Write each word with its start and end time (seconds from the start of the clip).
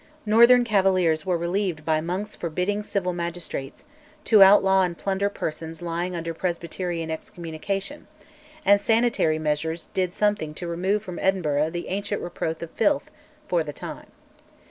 Northern 0.25 0.63
cavaliers 0.63 1.27
were 1.27 1.37
relieved 1.37 1.85
by 1.85 2.01
Monk's 2.01 2.35
forbidding 2.35 2.81
civil 2.81 3.13
magistrates 3.13 3.85
to 4.23 4.41
outlaw 4.41 4.81
and 4.81 4.97
plunder 4.97 5.29
persons 5.29 5.79
lying 5.79 6.15
under 6.15 6.33
Presbyterian 6.33 7.11
excommunication, 7.11 8.07
and 8.65 8.81
sanitary 8.81 9.37
measures 9.37 9.89
did 9.93 10.11
something 10.11 10.55
to 10.55 10.67
remove 10.67 11.03
from 11.03 11.19
Edinburgh 11.19 11.69
the 11.69 11.89
ancient 11.89 12.19
reproach 12.23 12.63
of 12.63 12.71
filth, 12.71 13.11
for 13.47 13.63
the 13.63 13.73
time. 13.73 14.07